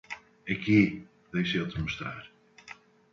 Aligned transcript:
Aqui, 0.49 1.05
deixa 1.31 1.57
eu 1.59 1.69
te 1.69 1.79
mostrar. 1.79 2.31